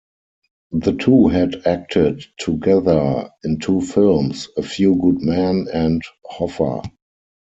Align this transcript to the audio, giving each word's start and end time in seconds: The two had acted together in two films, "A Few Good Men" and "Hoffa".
The 0.71 0.93
two 0.93 1.27
had 1.27 1.67
acted 1.67 2.23
together 2.39 3.29
in 3.43 3.59
two 3.59 3.81
films, 3.81 4.49
"A 4.57 4.63
Few 4.63 4.95
Good 4.95 5.21
Men" 5.21 5.67
and 5.71 6.01
"Hoffa". 6.25 6.81